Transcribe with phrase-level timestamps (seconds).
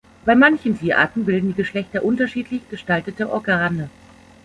[0.25, 3.91] Bei manchen Tierarten bilden die Geschlechter unterschiedlich gestaltete Organe.